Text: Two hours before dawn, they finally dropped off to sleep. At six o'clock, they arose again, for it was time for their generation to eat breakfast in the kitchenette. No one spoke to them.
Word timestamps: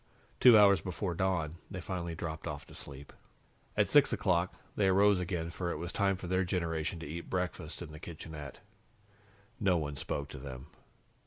Two 0.39 0.57
hours 0.57 0.81
before 0.81 1.13
dawn, 1.13 1.57
they 1.69 1.79
finally 1.79 2.15
dropped 2.15 2.47
off 2.47 2.65
to 2.65 2.73
sleep. 2.73 3.13
At 3.77 3.87
six 3.87 4.11
o'clock, 4.11 4.55
they 4.75 4.87
arose 4.87 5.19
again, 5.19 5.51
for 5.51 5.69
it 5.69 5.77
was 5.77 5.91
time 5.91 6.15
for 6.15 6.25
their 6.25 6.43
generation 6.43 6.97
to 7.01 7.07
eat 7.07 7.29
breakfast 7.29 7.83
in 7.83 7.91
the 7.91 7.99
kitchenette. 7.99 8.61
No 9.59 9.77
one 9.77 9.95
spoke 9.95 10.27
to 10.29 10.39
them. 10.39 10.69